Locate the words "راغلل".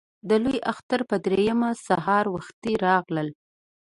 2.85-3.27